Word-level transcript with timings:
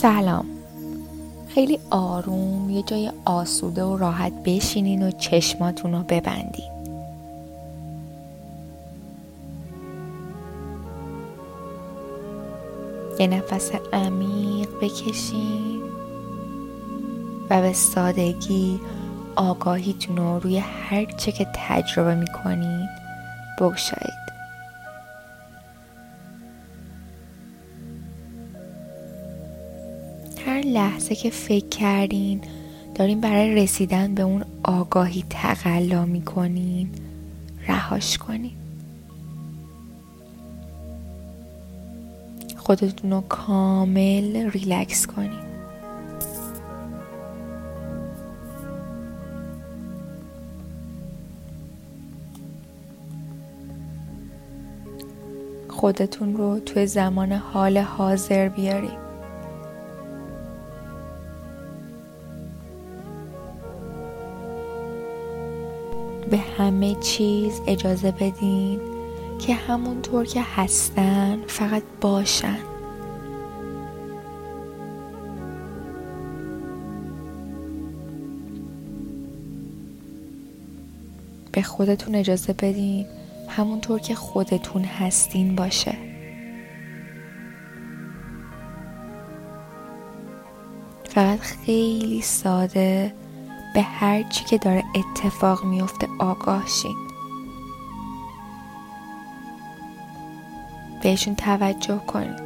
سلام. 0.00 0.46
خیلی 1.48 1.78
آروم 1.90 2.70
یه 2.70 2.82
جای 2.82 3.12
آسوده 3.24 3.84
و 3.84 3.96
راحت 3.96 4.32
بشینین 4.44 5.08
و 5.08 5.10
چشماتون 5.10 5.92
رو 5.92 6.02
ببندین. 6.08 6.72
یه 13.18 13.26
نفس 13.26 13.70
عمیق 13.92 14.68
بکشین 14.82 15.82
و 17.50 17.62
به 17.62 17.72
سادگی 17.72 18.80
آگاهیتون 19.36 20.16
رو 20.16 20.38
روی 20.38 20.58
هر 20.58 21.04
چه 21.04 21.32
که 21.32 21.46
تجربه 21.54 22.14
می‌کنید 22.14 22.88
بگشایید. 23.60 24.27
هر 30.48 30.60
لحظه 30.60 31.14
که 31.14 31.30
فکر 31.30 31.68
کردین 31.68 32.40
دارین 32.94 33.20
برای 33.20 33.54
رسیدن 33.54 34.14
به 34.14 34.22
اون 34.22 34.44
آگاهی 34.62 35.24
تقلا 35.30 36.04
می‌کنین 36.04 36.90
رهاش 37.68 38.18
کنین. 38.18 38.52
خودتون 42.56 43.10
رو 43.10 43.20
کامل 43.20 44.50
ریلکس 44.50 45.06
کنین. 45.06 45.30
خودتون 55.68 56.36
رو 56.36 56.60
توی 56.60 56.86
زمان 56.86 57.32
حال 57.32 57.78
حاضر 57.78 58.48
بیارین. 58.48 59.07
به 66.30 66.36
همه 66.36 66.94
چیز 66.94 67.60
اجازه 67.66 68.10
بدین 68.10 68.80
که 69.38 69.54
همونطور 69.54 70.24
که 70.24 70.42
هستن 70.42 71.42
فقط 71.46 71.82
باشن. 72.00 72.58
به 81.52 81.62
خودتون 81.62 82.14
اجازه 82.14 82.52
بدین 82.52 83.06
همونطور 83.48 83.98
که 83.98 84.14
خودتون 84.14 84.84
هستین 84.84 85.56
باشه. 85.56 85.94
فقط 91.04 91.40
خیلی 91.40 92.20
ساده 92.22 93.12
به 93.78 93.84
هر 93.84 94.22
چی 94.22 94.44
که 94.44 94.58
داره 94.58 94.84
اتفاق 94.94 95.64
میفته 95.64 96.08
آگاه 96.18 96.66
شین 96.66 96.96
بهشون 101.02 101.34
توجه 101.34 101.98
کنین. 102.06 102.36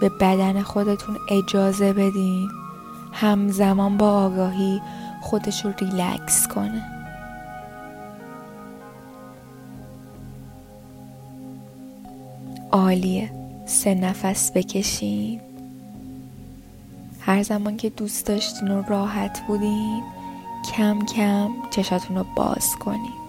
به 0.00 0.08
بدن 0.08 0.62
خودتون 0.62 1.16
اجازه 1.30 1.92
بدین 1.92 2.48
همزمان 3.12 3.96
با 3.96 4.10
آگاهی 4.10 4.82
خودش 5.20 5.64
رو 5.64 5.72
ریلکس 5.78 6.48
کنه. 6.48 6.91
عالیه. 12.72 13.30
سه 13.66 13.94
نفس 13.94 14.52
بکشین 14.52 15.40
هر 17.20 17.42
زمان 17.42 17.76
که 17.76 17.90
دوست 17.90 18.26
داشتین 18.26 18.68
و 18.68 18.82
راحت 18.82 19.46
بودین 19.46 20.02
کم 20.76 21.06
کم 21.06 21.50
چشاتون 21.70 22.16
رو 22.16 22.24
باز 22.36 22.76
کنین. 22.76 23.21